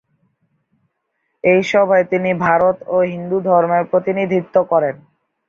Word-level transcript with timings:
এই 1.43 1.61
সভায় 1.71 2.05
তিনি 2.11 2.31
ভারত 2.45 2.77
ও 2.87 2.97
হিন্দুধর্মের 3.11 3.83
প্রতিনিধিত্ব 3.91 4.55
করেন। 4.71 4.95